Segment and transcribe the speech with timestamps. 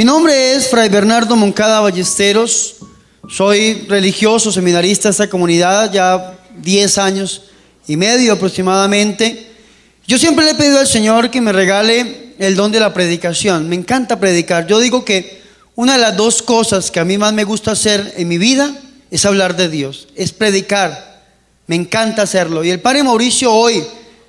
[0.00, 2.76] Mi nombre es Fray Bernardo Moncada Ballesteros.
[3.28, 7.42] Soy religioso, seminarista de esta comunidad ya 10 años
[7.86, 9.46] y medio aproximadamente.
[10.06, 13.68] Yo siempre le he pedido al Señor que me regale el don de la predicación.
[13.68, 14.66] Me encanta predicar.
[14.66, 15.42] Yo digo que
[15.74, 18.74] una de las dos cosas que a mí más me gusta hacer en mi vida
[19.10, 21.26] es hablar de Dios, es predicar.
[21.66, 22.64] Me encanta hacerlo.
[22.64, 23.84] Y el Padre Mauricio hoy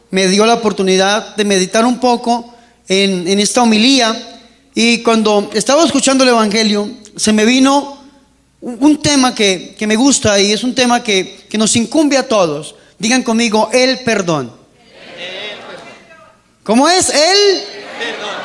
[0.10, 2.54] me dio la oportunidad de meditar un poco
[2.90, 4.31] en, en esta homilía
[4.74, 8.02] y cuando estaba escuchando el Evangelio, se me vino
[8.62, 12.76] un, tema que, me gusta y es un tema que, nos incumbe a todos.
[12.98, 14.52] Digan conmigo, el perdón.
[16.64, 17.10] ¿Cómo es?
[17.10, 17.64] El
[18.00, 18.36] perdón.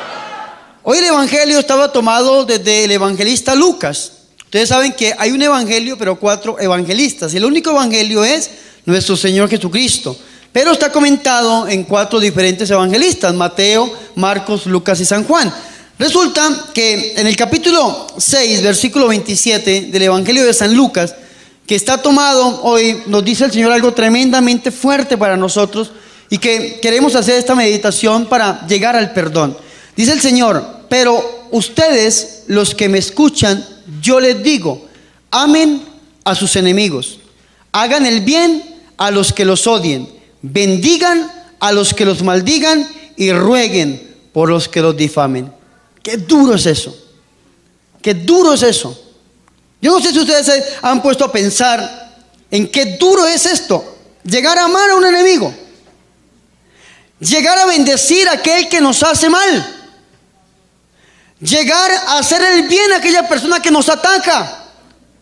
[0.83, 4.13] Hoy el Evangelio estaba tomado desde el evangelista Lucas.
[4.43, 7.33] Ustedes saben que hay un evangelio, pero cuatro evangelistas.
[7.33, 8.49] Y el único evangelio es
[8.85, 10.17] nuestro Señor Jesucristo.
[10.51, 15.53] Pero está comentado en cuatro diferentes evangelistas, Mateo, Marcos, Lucas y San Juan.
[15.99, 21.15] Resulta que en el capítulo 6, versículo 27 del Evangelio de San Lucas,
[21.65, 25.91] que está tomado hoy, nos dice el Señor algo tremendamente fuerte para nosotros
[26.29, 29.57] y que queremos hacer esta meditación para llegar al perdón.
[29.95, 33.65] Dice el Señor, pero ustedes, los que me escuchan,
[33.99, 34.85] yo les digo,
[35.31, 35.81] amen
[36.23, 37.19] a sus enemigos,
[37.71, 38.63] hagan el bien
[38.97, 40.07] a los que los odien,
[40.43, 45.56] bendigan a los que los maldigan y rueguen por los que los difamen.
[46.07, 46.97] Qué duro es eso.
[48.01, 48.97] Qué duro es eso.
[49.81, 52.15] Yo no sé si ustedes se han puesto a pensar
[52.49, 53.97] en qué duro es esto.
[54.23, 55.53] Llegar a amar a un enemigo.
[57.19, 59.89] Llegar a bendecir a aquel que nos hace mal.
[61.41, 64.63] Llegar a hacer el bien a aquella persona que nos ataca.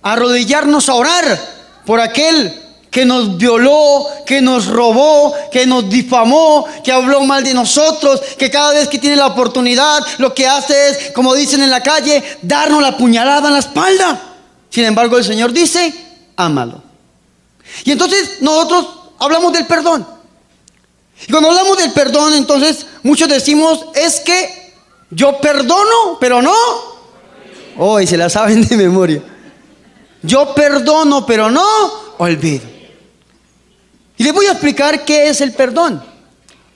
[0.03, 2.61] Arrodillarnos a orar por aquel
[2.95, 8.49] que nos violó, que nos robó, que nos difamó, que habló mal de nosotros, que
[8.49, 12.23] cada vez que tiene la oportunidad lo que hace es, como dicen en la calle,
[12.41, 14.37] darnos la puñalada en la espalda.
[14.69, 15.93] Sin embargo, el Señor dice,
[16.37, 16.81] ámalo.
[17.83, 18.87] Y entonces nosotros
[19.19, 20.07] hablamos del perdón.
[21.27, 24.73] Y cuando hablamos del perdón, entonces muchos decimos, es que
[25.09, 26.55] yo perdono, pero no.
[27.77, 29.21] Hoy se la saben de memoria.
[30.23, 31.61] Yo perdono, pero no
[32.19, 32.74] olvido.
[34.25, 36.01] Les voy a explicar qué es el perdón.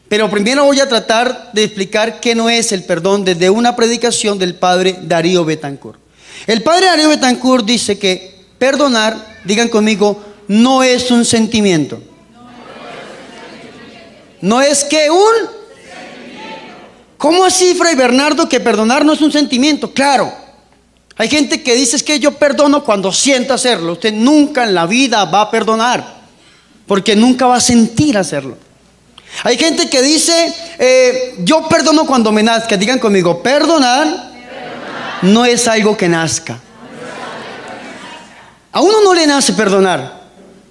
[0.08, 4.38] Pero primero voy a tratar de explicar qué no es el perdón desde una predicación
[4.38, 6.00] del padre Darío Betancourt.
[6.46, 12.00] El padre Darío Betancourt dice que perdonar, digan conmigo, no es un sentimiento.
[14.42, 15.50] No es que un...
[17.18, 19.92] ¿Cómo así, Fray Bernardo, que perdonar no es un sentimiento?
[19.92, 20.32] Claro.
[21.16, 23.94] Hay gente que dice que yo perdono cuando siento hacerlo.
[23.94, 26.19] Usted nunca en la vida va a perdonar
[26.90, 28.58] porque nunca va a sentir hacerlo.
[29.44, 32.76] Hay gente que dice, eh, yo perdono cuando me nazca.
[32.78, 34.08] Digan conmigo, perdonar,
[35.22, 36.58] no es algo que nazca.
[38.72, 40.20] A uno no le nace perdonar.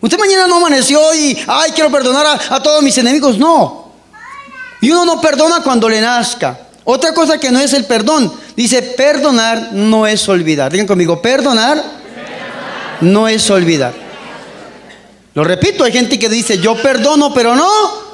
[0.01, 3.39] Usted mañana no amaneció y, ay, quiero perdonar a, a todos mis enemigos.
[3.39, 3.93] No.
[4.81, 6.59] Y uno no perdona cuando le nazca.
[6.83, 8.33] Otra cosa que no es el perdón.
[8.57, 10.73] Dice, perdonar no es olvidar.
[10.73, 11.81] Digan conmigo, perdonar
[13.03, 14.08] no es olvidar.
[15.39, 17.71] Lo repito, hay gente que dice, yo perdono, pero no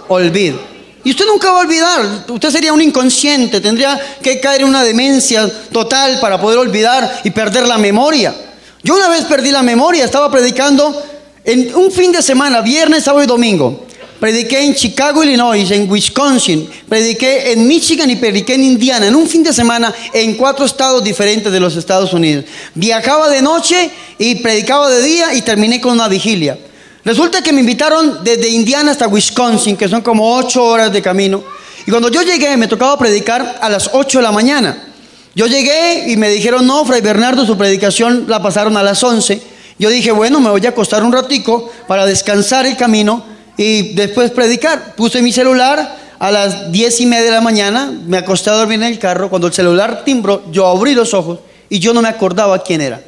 [0.08, 0.60] olvido.
[1.04, 4.84] Y usted nunca va a olvidar, usted sería un inconsciente, tendría que caer en una
[4.84, 8.34] demencia total para poder olvidar y perder la memoria.
[8.82, 11.02] Yo una vez perdí la memoria, estaba predicando
[11.46, 13.86] en un fin de semana, viernes, sábado y domingo.
[14.20, 19.26] Prediqué en Chicago, Illinois, en Wisconsin, prediqué en Michigan y prediqué en Indiana, en un
[19.26, 22.44] fin de semana en cuatro estados diferentes de los Estados Unidos.
[22.74, 26.58] Viajaba de noche y predicaba de día y terminé con una vigilia.
[27.04, 31.44] Resulta que me invitaron desde Indiana hasta Wisconsin, que son como ocho horas de camino.
[31.87, 34.88] Y cuando yo llegué, me tocaba predicar a las ocho de la mañana.
[35.34, 39.42] Yo llegué y me dijeron, no, Fray Bernardo, su predicación la pasaron a las once.
[39.78, 43.22] Yo dije, bueno, me voy a acostar un ratico para descansar el camino
[43.59, 44.95] y después predicar.
[44.95, 48.80] Puse mi celular a las diez y media de la mañana, me acosté a dormir
[48.80, 49.28] en el carro.
[49.28, 53.03] Cuando el celular timbró, yo abrí los ojos y yo no me acordaba quién era.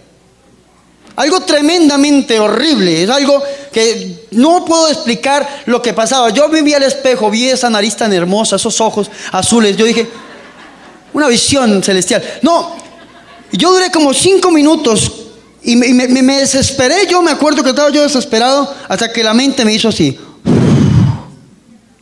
[1.17, 3.43] Algo tremendamente horrible, es algo
[3.73, 6.29] que no puedo explicar lo que pasaba.
[6.29, 9.79] Yo me vi al espejo, vi esa nariz tan hermosa, esos ojos azules.
[9.79, 10.07] Yo dije,
[11.15, 12.23] una visión celestial.
[12.43, 12.77] No,
[13.51, 15.11] yo duré como cinco minutos
[15.63, 17.07] y me, desesperé.
[17.07, 20.19] Yo me acuerdo que estaba yo desesperado hasta que la mente me hizo así.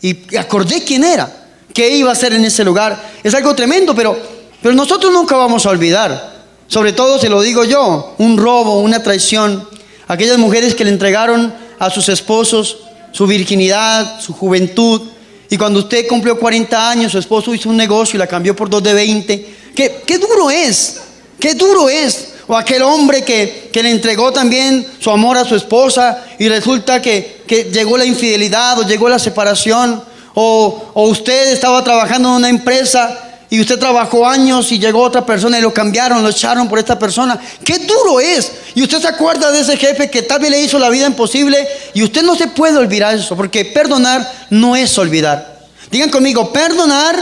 [0.03, 1.33] Y acordé quién era,
[1.73, 3.01] qué iba a hacer en ese lugar.
[3.23, 4.19] Es algo tremendo, pero,
[4.61, 6.34] pero nosotros nunca vamos a olvidar.
[6.67, 9.69] Sobre todo, se lo digo yo, un robo, una traición.
[10.09, 12.79] Aquellas mujeres que le entregaron a sus esposos
[13.13, 15.01] su virginidad, su juventud.
[15.49, 18.69] Y cuando usted cumplió 40 años, su esposo hizo un negocio y la cambió por
[18.69, 19.55] dos de 20.
[19.75, 21.01] ¿Qué, qué duro es
[21.39, 22.29] Qué duro es.
[22.47, 27.01] O aquel hombre que, que le entregó también su amor a su esposa y resulta
[27.01, 30.03] que, que llegó la infidelidad o llegó la separación.
[30.35, 33.24] O, o usted estaba trabajando en una empresa
[33.55, 36.99] y usted trabajó años y llegó otra persona y lo cambiaron, lo echaron por esta
[36.99, 37.39] persona.
[37.65, 38.51] Qué duro es.
[38.75, 41.65] Y usted se acuerda de ese jefe que tal vez le hizo la vida imposible
[41.93, 45.69] y usted no se puede olvidar eso, porque perdonar no es olvidar.
[45.89, 47.17] Digan conmigo, perdonar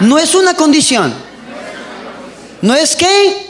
[0.00, 1.14] no es una condición.
[2.60, 3.46] ¿No es qué?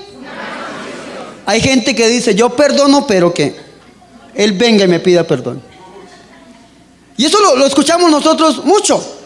[1.47, 3.57] Hay gente que dice, yo perdono, pero que
[4.35, 5.63] Él venga y me pida perdón.
[7.17, 9.22] Y eso lo, lo escuchamos nosotros mucho.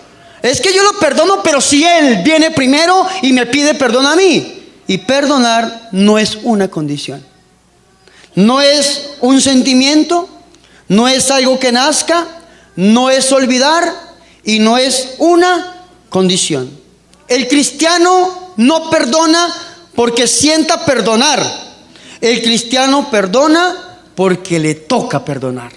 [0.47, 4.17] Es que yo lo perdono, pero si Él viene primero y me pide perdón a
[4.17, 4.65] mí.
[4.87, 7.25] Y perdonar no es una condición.
[8.37, 10.29] No es un sentimiento,
[10.89, 12.27] no es algo que nazca,
[12.77, 13.93] no es olvidar
[14.45, 16.71] y no es una condición.
[17.27, 19.53] El cristiano no perdona
[19.95, 21.43] porque sienta perdonar.
[22.21, 25.73] El cristiano perdona porque le toca perdonar.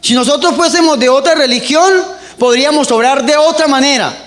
[0.00, 1.92] Si nosotros fuésemos de otra religión,
[2.38, 4.24] podríamos obrar de otra manera.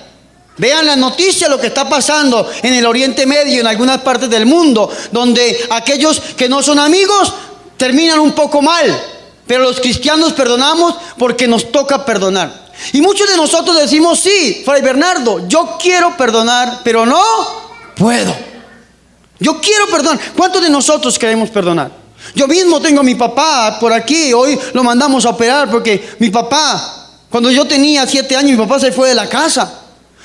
[0.58, 4.48] Vean la noticia, lo que está pasando en el Oriente Medio, en algunas partes del
[4.48, 7.34] mundo, donde aquellos que no son amigos
[7.78, 8.86] terminan un poco mal,
[9.46, 12.68] pero los cristianos perdonamos porque nos toca perdonar.
[12.94, 17.22] Y muchos de nosotros decimos, sí, Fray Bernardo, yo quiero perdonar, pero no
[17.96, 18.36] puedo.
[19.40, 20.20] Yo quiero perdonar.
[20.36, 21.92] ¿Cuántos de nosotros queremos perdonar?
[22.34, 26.30] Yo mismo tengo a mi papá por aquí, hoy lo mandamos a operar porque mi
[26.30, 29.82] papá cuando yo tenía siete años, mi papá se fue de la casa.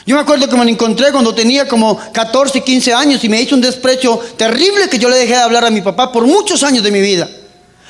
[0.06, 3.40] Yo me acuerdo que me lo encontré cuando tenía como 14, 15 años y me
[3.40, 6.62] hizo un desprecio terrible que yo le dejé de hablar a mi papá por muchos
[6.62, 7.28] años de mi vida.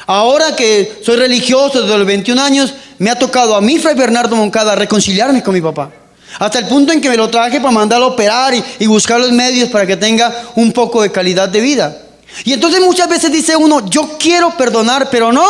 [0.06, 4.36] Ahora que soy religioso desde los 21 años, me ha tocado a mí, Fray Bernardo
[4.36, 5.90] Moncada, reconciliarme con mi papá.
[6.38, 9.20] Hasta el punto en que me lo traje para mandarlo a operar y, y buscar
[9.20, 11.96] los medios para que tenga un poco de calidad de vida.
[12.44, 15.46] Y entonces muchas veces dice uno, yo quiero perdonar, pero no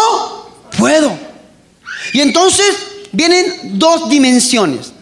[0.76, 1.12] puedo.
[2.12, 4.92] Y entonces vienen dos dimensiones.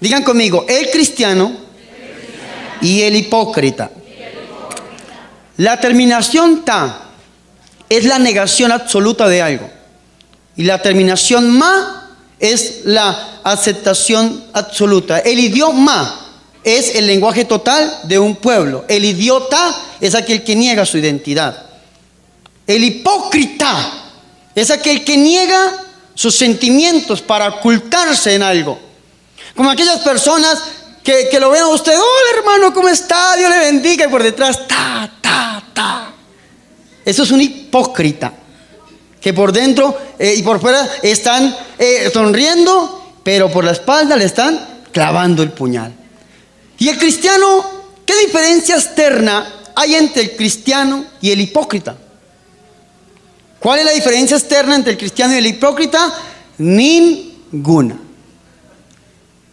[0.00, 1.52] Digan conmigo, el cristiano
[2.80, 3.90] y el hipócrita.
[5.56, 7.02] La terminación ta
[7.88, 9.70] es la negación absoluta de algo.
[10.56, 15.18] Y la terminación ma es la aceptación absoluta.
[15.18, 16.28] El idioma
[16.64, 18.84] es el lenguaje total de un pueblo.
[18.88, 21.66] El idiota es aquel que niega su identidad.
[22.66, 23.92] El hipócrita
[24.54, 25.72] es aquel que niega
[26.20, 28.78] sus sentimientos para ocultarse en algo.
[29.56, 30.62] Como aquellas personas
[31.02, 33.36] que, lo ven a usted, hola hermano, ¿cómo está?
[33.36, 36.12] Dios le bendiga y por detrás, ta, ta, ta.
[37.06, 38.34] Eso es un hipócrita,
[39.18, 44.26] que por dentro eh, y por fuera están eh, sonriendo, pero por la espalda le
[44.26, 45.94] están clavando el puñal.
[46.76, 47.64] Y el cristiano,
[48.04, 51.96] ¿qué diferencia externa hay entre el cristiano y el hipócrita?
[53.60, 56.12] ¿Cuál es la diferencia externa entre el cristiano y el hipócrita?
[56.56, 57.98] Ninguna.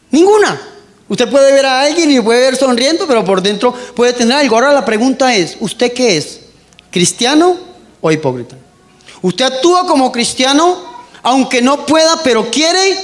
[0.10, 0.62] Ninguna.
[1.10, 4.56] Usted puede ver a alguien y puede ver sonriendo, pero por dentro puede tener algo.
[4.56, 6.40] Ahora la pregunta es, ¿usted qué es?
[6.90, 7.58] ¿Cristiano
[8.00, 8.56] o hipócrita?
[9.22, 10.78] Usted actúa como cristiano,
[11.24, 12.98] aunque no pueda, pero quiere.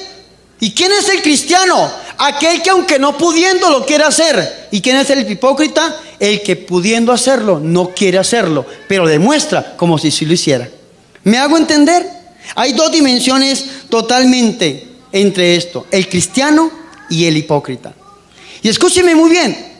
[0.61, 1.91] ¿Y quién es el cristiano?
[2.17, 4.69] Aquel que aunque no pudiendo lo quiere hacer.
[4.71, 5.97] ¿Y quién es el hipócrita?
[6.19, 10.69] El que pudiendo hacerlo no quiere hacerlo, pero demuestra como si sí lo hiciera.
[11.23, 12.05] ¿Me hago entender?
[12.55, 16.71] Hay dos dimensiones totalmente entre esto, el cristiano
[17.09, 17.93] y el hipócrita.
[18.61, 19.73] Y escúcheme muy bien,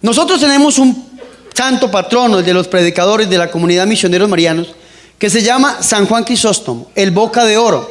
[0.00, 1.12] nosotros tenemos un
[1.54, 4.74] santo patrono de los predicadores de la comunidad misioneros marianos
[5.18, 7.88] que se llama San Juan Crisóstomo, el boca de oro.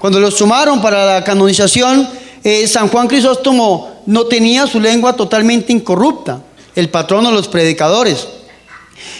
[0.00, 2.08] Cuando lo sumaron para la canonización,
[2.42, 6.42] eh, San Juan Crisóstomo no tenía su lengua totalmente incorrupta,
[6.74, 8.26] el patrono de los predicadores.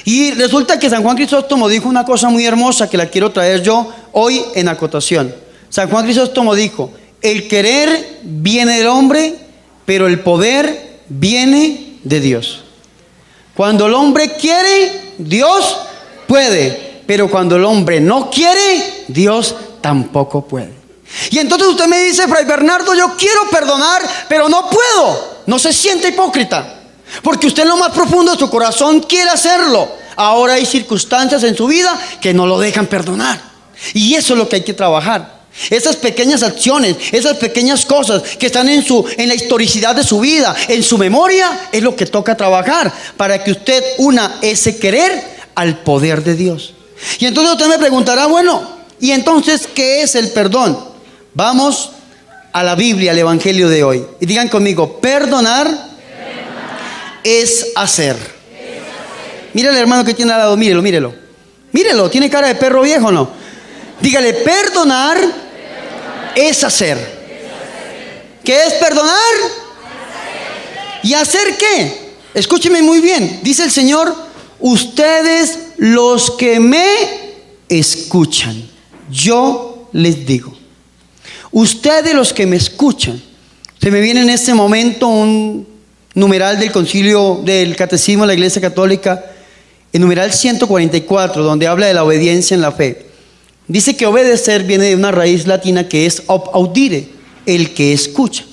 [0.04, 3.62] Y resulta que San Juan Crisóstomo dijo una cosa muy hermosa que la quiero traer
[3.62, 5.34] yo hoy en acotación.
[5.68, 9.34] San Juan Crisóstomo dijo, el querer viene del hombre,
[9.84, 12.64] pero el poder viene de Dios.
[13.54, 15.78] Cuando el hombre quiere, Dios
[16.26, 20.72] puede, pero cuando el hombre no quiere, Dios tampoco puede.
[21.30, 25.42] Y entonces usted me dice, Fray Bernardo, yo quiero perdonar, pero no puedo.
[25.46, 26.81] No se siente hipócrita.
[27.22, 29.88] Porque usted en lo más profundo de su corazón quiere hacerlo.
[30.16, 33.40] Ahora hay circunstancias en su vida que no lo dejan perdonar.
[33.94, 35.42] Y eso es lo que hay que trabajar.
[35.68, 40.20] Esas pequeñas acciones, esas pequeñas cosas que están en, su, en la historicidad de su
[40.20, 45.22] vida, en su memoria, es lo que toca trabajar para que usted una ese querer
[45.54, 46.74] al poder de Dios.
[47.18, 48.62] Y entonces usted me preguntará, bueno,
[48.98, 50.78] ¿y entonces qué es el perdón?
[51.34, 51.90] Vamos
[52.52, 54.06] a la Biblia, al Evangelio de hoy.
[54.20, 55.91] Y digan conmigo, perdonar
[57.24, 58.16] es hacer.
[59.54, 61.14] Mira al hermano que tiene al lado, mírelo, mírelo.
[61.72, 63.30] Mírelo, tiene cara de perro viejo, ¿no?
[64.00, 65.18] Dígale, perdonar
[66.34, 66.98] es hacer.
[68.44, 69.16] ¿Qué es perdonar?
[71.02, 72.12] ¿Y hacer qué?
[72.34, 73.40] Escúcheme muy bien.
[73.42, 74.14] Dice el Señor,
[74.60, 76.84] ustedes los que me
[77.68, 78.62] escuchan,
[79.10, 80.56] yo les digo.
[81.50, 83.22] Ustedes los que me escuchan.
[83.80, 85.71] Se me viene en este momento un
[86.14, 89.24] numeral del concilio del catecismo de la Iglesia Católica,
[89.92, 93.06] el numeral 144, donde habla de la obediencia en la fe.
[93.68, 97.08] Dice que obedecer viene de una raíz latina que es audire,
[97.46, 98.44] el que escucha.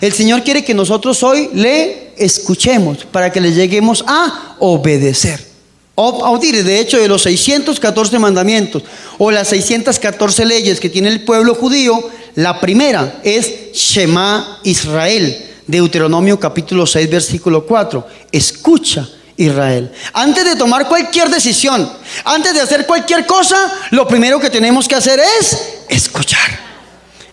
[0.00, 5.50] El Señor quiere que nosotros hoy le escuchemos para que le lleguemos a obedecer.
[5.96, 8.82] Audire, de hecho, de los 614 mandamientos
[9.18, 12.02] o las 614 leyes que tiene el pueblo judío,
[12.36, 18.06] la primera es Shema Israel, Deuteronomio capítulo 6, versículo 4.
[18.32, 19.90] Escucha Israel.
[20.12, 21.90] Antes de tomar cualquier decisión,
[22.24, 23.56] antes de hacer cualquier cosa,
[23.90, 26.70] lo primero que tenemos que hacer es escuchar.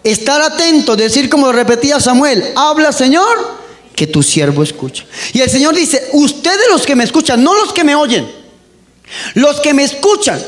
[0.03, 3.57] Estar atento, decir como repetía Samuel, habla Señor,
[3.93, 5.05] que tu siervo escucha.
[5.33, 8.29] Y el Señor dice, ustedes los que me escuchan, no los que me oyen,
[9.33, 10.41] los que me escuchan.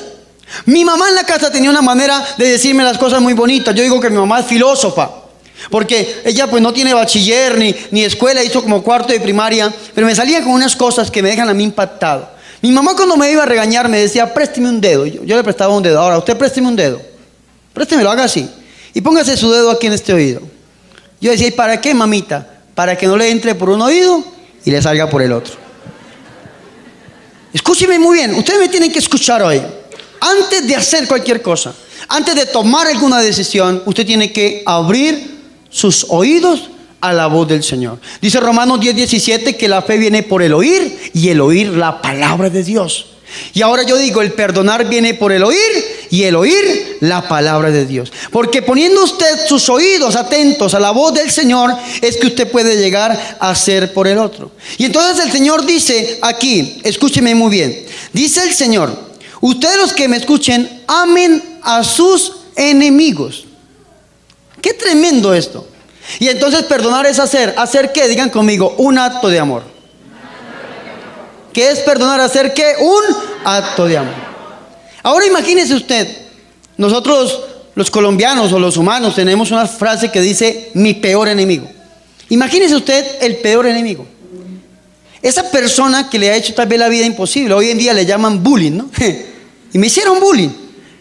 [0.66, 3.76] Mi mamá en la casa tenía una manera de decirme las cosas muy bonitas.
[3.76, 5.19] Yo digo que mi mamá es filósofa.
[5.70, 10.08] Porque ella pues no tiene bachiller ni, ni escuela, hizo como cuarto de primaria, pero
[10.08, 12.30] me salía con unas cosas que me dejan a mí impactado.
[12.62, 15.06] Mi mamá cuando me iba a regañar me decía, présteme un dedo.
[15.06, 16.00] Yo, le prestaba un dedo.
[16.00, 17.02] Ahora, usted présteme un dedo.
[17.74, 18.50] Préstemelo, haga así.
[18.94, 20.42] Y póngase su dedo aquí en este oído.
[21.22, 22.60] Yo decía, ¿y para qué, mamita?
[22.76, 24.24] Para que no le entre por un oído
[24.66, 25.56] y le salga por el otro.
[27.54, 29.62] Escúcheme muy bien, ustedes me tienen que escuchar hoy.
[30.22, 31.74] Antes de hacer cualquier cosa,
[32.08, 35.29] antes de tomar alguna decisión, usted tiene que abrir
[35.70, 36.70] sus oídos
[37.02, 38.00] a la voz del Señor.
[38.22, 42.02] Dice Romanos 10, 17 que la fe viene por el oír y el oír la
[42.02, 43.06] palabra de Dios.
[43.54, 47.70] Y ahora yo digo, el perdonar viene por el oír y el oír la palabra
[47.70, 48.12] de Dios.
[48.32, 51.72] Porque poniendo usted sus oídos atentos a la voz del Señor,
[52.02, 54.52] es que usted puede llegar a ser por el otro.
[54.78, 58.98] Y entonces el Señor dice aquí, escúcheme muy bien, dice el Señor,
[59.42, 63.46] ustedes los que me escuchen, amen a sus enemigos.
[64.62, 65.68] Qué tremendo esto.
[66.20, 67.54] Y entonces perdonar es hacer.
[67.58, 68.08] ¿Hacer qué?
[68.08, 69.64] Digan conmigo, un acto de amor.
[71.54, 72.20] ¿Qué es perdonar?
[72.22, 72.74] ¿Hacer qué?
[72.80, 73.04] Un
[73.46, 74.14] acto de amor.
[75.04, 76.08] Ahora imagínese usted,
[76.78, 77.42] nosotros
[77.76, 81.70] los colombianos o los humanos tenemos una frase que dice mi peor enemigo.
[82.30, 84.06] Imagínese usted el peor enemigo.
[85.22, 88.06] Esa persona que le ha hecho tal vez la vida imposible, hoy en día le
[88.06, 88.90] llaman bullying, ¿no?
[89.74, 90.50] y me hicieron bullying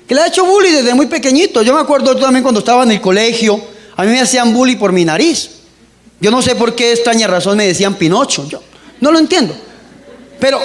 [0.08, 1.60] que le ha hecho bullying desde muy pequeñito.
[1.62, 3.62] Yo me acuerdo también cuando estaba en el colegio,
[3.94, 5.50] a mí me hacían bullying por mi nariz.
[6.18, 8.48] Yo no sé por qué extraña razón me decían Pinocho.
[8.48, 8.62] Yo
[9.00, 9.54] no lo entiendo.
[10.40, 10.60] Pero,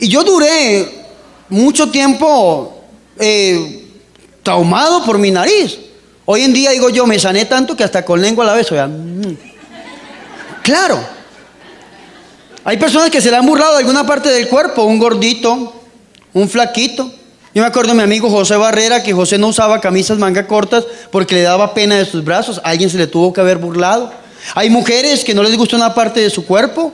[0.00, 1.06] y yo duré
[1.48, 2.82] mucho tiempo
[3.16, 3.86] eh,
[4.42, 5.78] traumado por mi nariz.
[6.24, 8.70] Hoy en día digo yo, me sané tanto que hasta con lengua a la vez.
[8.72, 9.34] Mm.
[10.62, 10.98] Claro.
[12.64, 15.80] Hay personas que se le han burlado de alguna parte del cuerpo, un gordito,
[16.34, 17.17] un flaquito.
[17.58, 20.84] Yo me acuerdo de mi amigo José Barrera que José no usaba camisas manga cortas
[21.10, 22.60] porque le daba pena de sus brazos.
[22.62, 24.12] alguien se le tuvo que haber burlado.
[24.54, 26.92] Hay mujeres que no les gusta una parte de su cuerpo.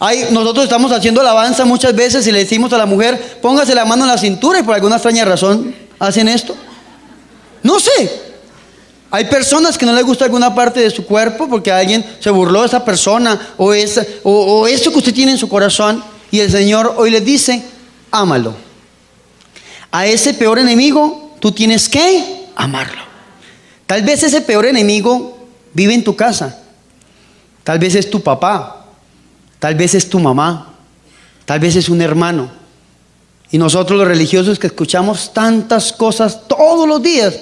[0.00, 3.84] Hay, nosotros estamos haciendo alabanza muchas veces y le decimos a la mujer, póngase la
[3.84, 6.56] mano en la cintura y por alguna extraña razón hacen esto.
[7.62, 8.20] No sé.
[9.12, 12.62] Hay personas que no les gusta alguna parte de su cuerpo porque alguien se burló
[12.62, 16.40] de esa persona o, esa, o, o eso que usted tiene en su corazón y
[16.40, 17.62] el Señor hoy le dice,
[18.10, 18.66] ámalo.
[19.90, 23.02] A ese peor enemigo tú tienes que amarlo.
[23.86, 25.38] Tal vez ese peor enemigo
[25.72, 26.58] vive en tu casa.
[27.64, 28.86] Tal vez es tu papá.
[29.58, 30.74] Tal vez es tu mamá.
[31.44, 32.50] Tal vez es un hermano.
[33.50, 37.38] Y nosotros los religiosos que escuchamos tantas cosas todos los días,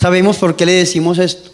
[0.00, 1.50] sabemos por qué le decimos esto.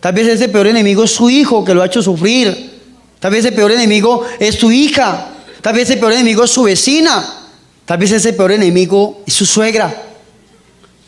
[0.00, 2.80] Tal vez ese peor enemigo es su hijo que lo ha hecho sufrir.
[3.20, 5.28] Tal vez ese peor enemigo es su hija.
[5.60, 7.41] Tal vez ese peor enemigo es su vecina.
[7.92, 9.94] Tal vez ese peor enemigo es su suegra.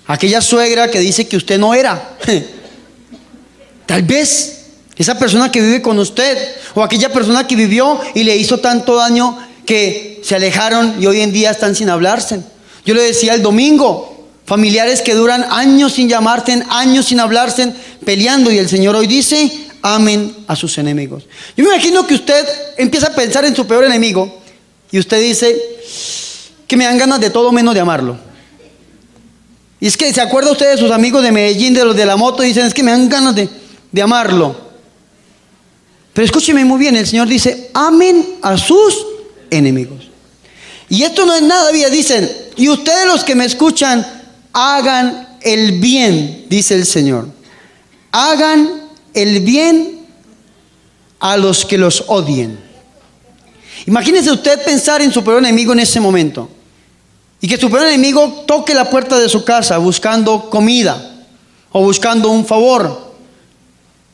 [0.07, 2.19] Aquella suegra que dice que usted no era.
[3.87, 4.65] Tal vez
[4.95, 6.37] esa persona que vive con usted
[6.75, 11.23] o aquella persona que vivió y le hizo tanto daño que se alejaron y hoy
[11.23, 12.41] en día están sin hablarse.
[12.85, 17.73] Yo le decía el domingo, familiares que duran años sin llamarse, años sin hablarse,
[18.05, 19.51] peleando y el Señor hoy dice,
[19.81, 21.25] amen a sus enemigos.
[21.57, 24.43] Yo me imagino que usted empieza a pensar en su peor enemigo
[24.91, 25.75] y usted dice,
[26.67, 28.17] que me dan ganas de todo menos de amarlo.
[29.81, 32.17] Y es que se acuerda usted de sus amigos de Medellín, de los de la
[32.17, 33.49] moto, dicen, es que me dan ganas de,
[33.93, 34.57] de amarlo.
[36.13, 39.05] Pero escúcheme muy bien, el Señor dice, amen a sus
[39.51, 40.09] enemigos.
[40.89, 44.07] Y esto no es nada bien, dicen, y ustedes los que me escuchan,
[44.53, 47.29] hagan el bien, dice el Señor.
[48.13, 50.07] Hagan el bien
[51.21, 52.59] a los que los odien.
[53.87, 56.49] Imagínese usted pensar en su peor enemigo en ese momento.
[57.41, 61.27] Y que su peor enemigo toque la puerta de su casa buscando comida
[61.73, 63.13] o buscando un favor.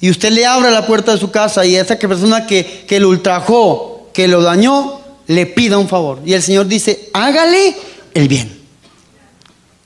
[0.01, 3.09] Y usted le abra la puerta de su casa y esa persona que, que lo
[3.11, 6.21] ultrajó, que lo dañó, le pida un favor.
[6.25, 7.77] Y el Señor dice, hágale
[8.15, 8.61] el bien.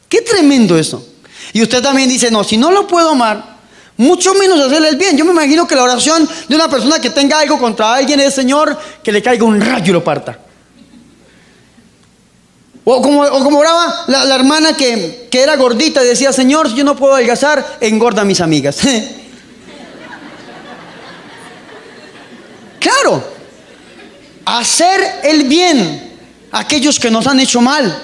[0.08, 1.06] Qué tremendo eso.
[1.52, 3.53] Y usted también dice, no, si no lo puedo amar,
[3.96, 5.16] mucho menos hacerle el bien.
[5.16, 8.34] Yo me imagino que la oración de una persona que tenga algo contra alguien es,
[8.34, 10.38] Señor, que le caiga un rayo y lo parta.
[12.86, 16.94] O como, oraba la, hermana que, que, era gordita y decía, Señor, si yo no
[16.94, 18.76] puedo adelgazar, engorda a mis amigas.
[22.78, 23.24] claro,
[24.44, 26.18] hacer el bien
[26.52, 27.96] a aquellos que nos han hecho mal,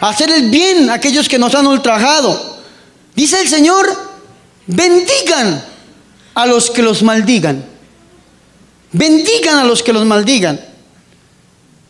[0.00, 2.60] hacer el bien a aquellos que nos han ultrajado.
[3.16, 4.09] Dice el Señor,
[4.74, 5.62] bendigan
[6.34, 7.64] a los que los maldigan.
[8.92, 10.60] Bendigan a los que los maldigan.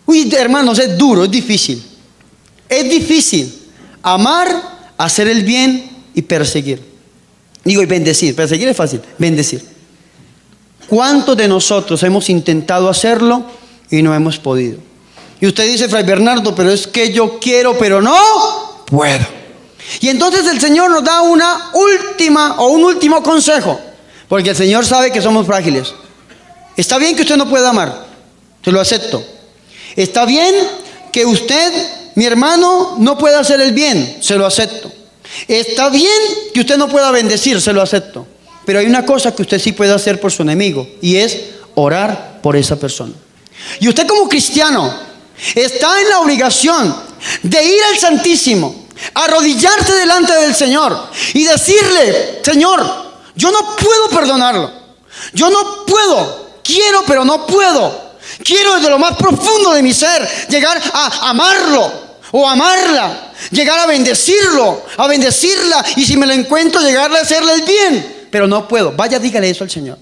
[0.06, 1.82] Uy, hermanos, es duro, es difícil.
[2.68, 3.52] Es difícil
[4.02, 6.82] amar, hacer el bien y perseguir.
[7.64, 8.34] Digo, y bendecir.
[8.34, 9.64] Perseguir es fácil, bendecir.
[10.88, 13.44] ¿Cuántos de nosotros hemos intentado hacerlo
[13.90, 14.78] y no hemos podido?
[15.40, 18.14] Y usted dice, Fray Bernardo, pero es que yo quiero, pero no
[18.86, 19.39] puedo.
[20.00, 23.80] Y entonces el Señor nos da una última o un último consejo,
[24.28, 25.92] porque el Señor sabe que somos frágiles.
[26.76, 28.06] Está bien que usted no pueda amar,
[28.64, 29.24] se lo acepto.
[29.96, 30.54] Está bien
[31.12, 31.72] que usted
[32.14, 34.92] mi hermano no puede hacer el bien, se lo acepto.
[35.48, 36.20] Está bien
[36.52, 38.26] que usted no pueda bendecir, se lo acepto.
[38.64, 41.38] Pero hay una cosa que usted sí puede hacer por su enemigo y es
[41.74, 43.12] orar por esa persona.
[43.80, 44.94] Y usted como cristiano
[45.54, 46.94] está en la obligación
[47.42, 48.79] de ir al Santísimo,
[49.14, 52.84] arrodillarse delante del Señor y decirle, Señor,
[53.34, 54.70] yo no puedo perdonarlo.
[55.32, 56.50] Yo no puedo.
[56.62, 58.10] Quiero, pero no puedo.
[58.44, 63.86] Quiero desde lo más profundo de mi ser llegar a amarlo o amarla, llegar a
[63.86, 68.28] bendecirlo, a bendecirla y si me lo encuentro llegarle a hacerle el bien.
[68.30, 68.92] Pero no puedo.
[68.92, 69.98] Vaya, dígale eso al Señor.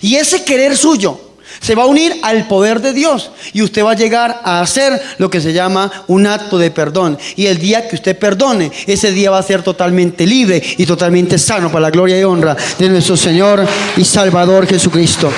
[0.00, 1.27] Y ese querer suyo
[1.60, 5.00] se va a unir al poder de Dios y usted va a llegar a hacer
[5.18, 7.18] lo que se llama un acto de perdón.
[7.36, 11.38] Y el día que usted perdone, ese día va a ser totalmente libre y totalmente
[11.38, 13.66] sano para la gloria y honra de nuestro Señor
[13.96, 15.30] y Salvador Jesucristo.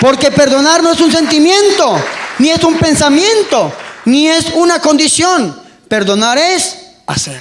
[0.00, 2.02] Porque perdonar no es un sentimiento,
[2.38, 3.72] ni es un pensamiento,
[4.06, 5.54] ni es una condición.
[5.88, 7.40] Perdonar es hacer.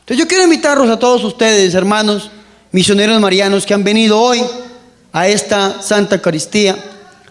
[0.00, 2.30] Entonces yo quiero invitarlos a todos ustedes, hermanos,
[2.72, 4.42] misioneros marianos que han venido hoy
[5.12, 6.76] a esta Santa Eucaristía,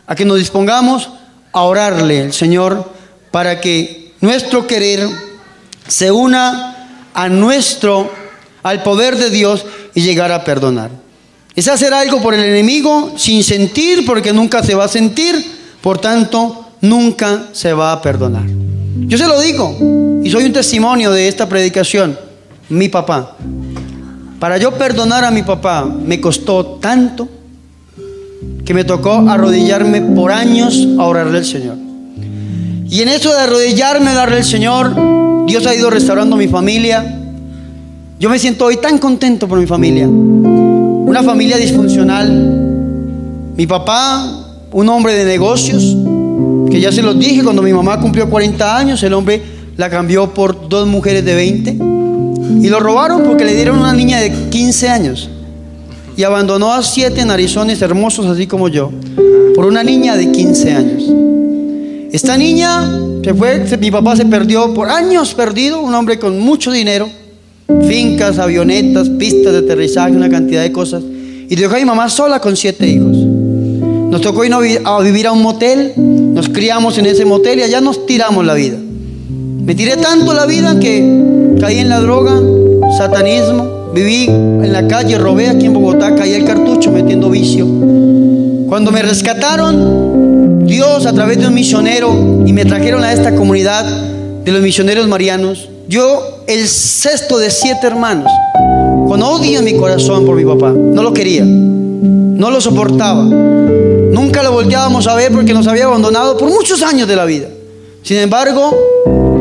[0.07, 1.09] a que nos dispongamos
[1.51, 2.91] a orarle al Señor
[3.31, 5.07] para que nuestro querer
[5.87, 8.11] se una a nuestro,
[8.63, 10.89] al poder de Dios y llegar a perdonar.
[11.55, 15.35] Es hacer algo por el enemigo sin sentir, porque nunca se va a sentir,
[15.81, 18.45] por tanto, nunca se va a perdonar.
[18.47, 19.77] Yo se lo digo,
[20.23, 22.17] y soy un testimonio de esta predicación,
[22.69, 23.35] mi papá.
[24.39, 27.29] Para yo perdonar a mi papá me costó tanto
[28.65, 31.77] que me tocó arrodillarme por años a orarle al Señor.
[32.89, 34.95] Y en eso de arrodillarme a darle al Señor,
[35.47, 37.19] Dios ha ido restaurando mi familia.
[38.19, 40.08] Yo me siento hoy tan contento por mi familia
[41.13, 42.27] una familia disfuncional.
[43.56, 45.95] Mi papá, un hombre de negocios,
[46.71, 49.39] que ya se los dije, cuando mi mamá cumplió 40 años, el hombre
[49.77, 51.77] la cambió por dos mujeres de 20.
[52.62, 55.29] Y lo robaron porque le dieron una niña de 15 años.
[56.15, 58.91] Y abandonó a siete narizones hermosos, así como yo,
[59.56, 61.04] por una niña de 15 años.
[62.12, 62.89] Esta niña
[63.23, 67.10] se fue, mi papá se perdió por años perdido, un hombre con mucho dinero
[67.88, 71.04] fincas, avionetas, pistas de aterrizaje, una cantidad de cosas.
[71.49, 73.17] Y dejó a mi mamá sola con siete hijos.
[73.17, 77.82] Nos tocó ir a vivir a un motel, nos criamos en ese motel y allá
[77.82, 78.78] nos tiramos la vida.
[78.78, 82.39] Me tiré tanto la vida que caí en la droga,
[83.03, 87.65] satanismo, viví en la calle, robé aquí en Bogotá, caí el cartucho metiendo vicio.
[88.69, 93.83] Cuando me rescataron, Dios a través de un misionero y me trajeron a esta comunidad
[94.45, 98.31] de los misioneros marianos, yo, el sexto de siete hermanos,
[99.09, 100.71] con odio en mi corazón por mi papá.
[100.71, 103.23] No lo quería, no lo soportaba.
[103.23, 107.47] Nunca lo volteábamos a ver porque nos había abandonado por muchos años de la vida.
[108.01, 108.73] Sin embargo,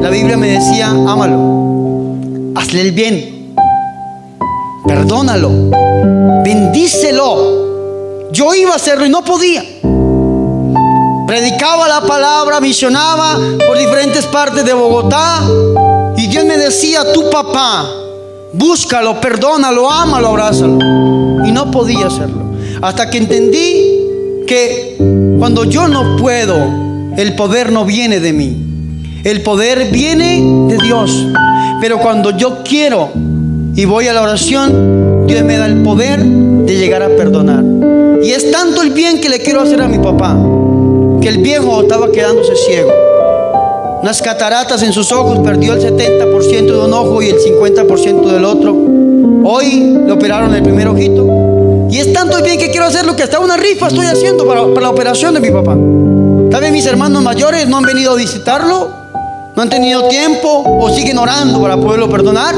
[0.03, 2.17] la Biblia me decía, ámalo,
[2.57, 3.32] hazle el bien,
[4.87, 5.51] perdónalo,
[6.45, 8.31] bendícelo.
[8.31, 9.63] Yo iba a hacerlo y no podía.
[11.27, 15.41] predicaba la palabra, misionaba por diferentes partes de Bogotá.
[16.17, 17.89] Y Dios me decía, tu papá,
[18.53, 20.79] búscalo, perdónalo, ámalo, abrázalo.
[21.45, 22.43] Y no podía hacerlo.
[22.83, 24.97] Hasta que entendí que
[25.39, 26.57] cuando yo no puedo,
[27.17, 28.57] el poder no viene de mí.
[29.25, 31.27] El poder viene de Dios.
[31.81, 33.11] Pero cuando yo quiero
[33.75, 37.65] y voy a la oración, Dios me da el poder de llegar a perdonar.
[38.23, 40.37] Y es tanto el bien que le quiero hacer a mi papá,
[41.21, 42.93] que el viejo estaba quedándose ciego.
[44.03, 48.45] Unas cataratas en sus ojos, perdió el 70% de un ojo y el 50% del
[48.45, 48.77] otro.
[49.45, 51.89] Hoy le operaron el primer ojito.
[51.91, 54.47] Y es tanto el bien que quiero hacer lo que hasta una rifa estoy haciendo
[54.47, 55.77] para, para la operación de mi papá.
[56.51, 58.91] Tal vez mis hermanos mayores no han venido a visitarlo,
[59.57, 62.55] no han tenido tiempo o siguen orando para poderlo perdonar.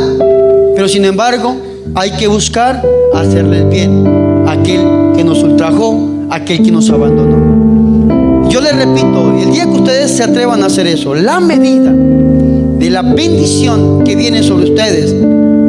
[0.75, 1.57] Pero sin embargo,
[1.95, 2.83] hay que buscar
[3.15, 4.07] hacerle el bien
[4.47, 4.81] a aquel
[5.17, 8.49] que nos ultrajó, a aquel que nos abandonó.
[8.49, 12.91] Yo les repito, el día que ustedes se atrevan a hacer eso, la medida de
[12.91, 15.15] la bendición que viene sobre ustedes,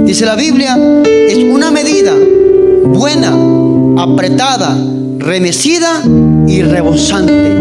[0.05, 0.77] dice la Biblia,
[1.27, 2.13] es una medida
[2.85, 3.33] buena,
[3.97, 4.77] apretada,
[5.19, 6.01] remecida
[6.47, 7.55] y rebosante.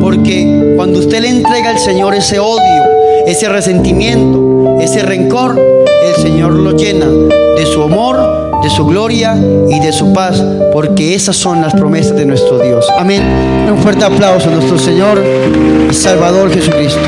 [0.00, 2.82] Porque cuando usted le entrega al Señor ese odio,
[3.26, 5.69] ese resentimiento, ese rencor,
[6.20, 9.34] Señor lo llena de su amor, de su gloria
[9.70, 12.86] y de su paz, porque esas son las promesas de nuestro Dios.
[12.98, 13.22] Amén.
[13.70, 15.22] Un fuerte aplauso a nuestro Señor
[15.90, 17.00] y Salvador Jesucristo.